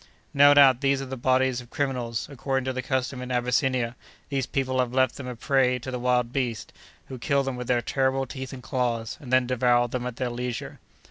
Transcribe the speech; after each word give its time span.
"No 0.33 0.55
doubt, 0.55 0.81
these 0.81 0.99
are 0.99 1.05
the 1.05 1.15
bodies 1.15 1.61
of 1.61 1.69
criminals; 1.69 2.27
according 2.27 2.65
to 2.65 2.73
the 2.73 2.81
custom 2.81 3.21
in 3.21 3.29
Abyssinia, 3.31 3.95
these 4.29 4.47
people 4.47 4.79
have 4.79 4.95
left 4.95 5.15
them 5.15 5.27
a 5.27 5.35
prey 5.35 5.77
to 5.77 5.91
the 5.91 5.99
wild 5.99 6.33
beasts, 6.33 6.73
who 7.05 7.19
kill 7.19 7.43
them 7.43 7.55
with 7.55 7.67
their 7.67 7.83
terrible 7.83 8.25
teeth 8.25 8.51
and 8.51 8.63
claws, 8.63 9.19
and 9.21 9.31
then 9.31 9.45
devour 9.45 9.87
them 9.89 10.07
at 10.07 10.15
their 10.15 10.31
leisure. 10.31 10.79